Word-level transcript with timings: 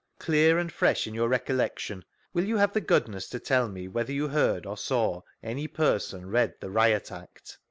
Clear 0.17 0.57
and 0.57 0.71
fresh 0.71 1.05
in 1.05 1.13
your 1.13 1.27
recollection. 1.29 2.03
Will 2.33 2.45
you 2.45 2.57
have 2.57 2.73
the 2.73 2.81
goodness 2.81 3.29
to 3.29 3.39
tell 3.39 3.69
me 3.69 3.87
whether 3.87 4.11
you 4.11 4.29
heard 4.29 4.65
or 4.65 4.75
saw 4.75 5.21
any 5.43 5.67
person 5.67 6.25
read 6.27 6.55
the 6.59 6.71
Riot 6.71 7.11
Act? 7.11 7.59